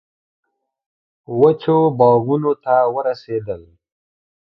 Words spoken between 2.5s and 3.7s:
ته ورسېدل.